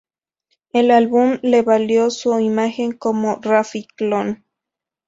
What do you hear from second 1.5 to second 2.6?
valió su